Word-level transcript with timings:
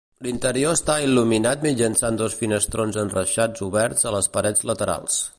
L'interior 0.25 0.71
està 0.77 0.93
il·luminat 1.07 1.65
mitjançant 1.65 2.17
dos 2.21 2.37
finestrons 2.39 2.97
enreixats 3.03 3.65
oberts 3.69 4.09
a 4.13 4.15
les 4.17 4.31
parets 4.39 4.65
laterals. 4.71 5.21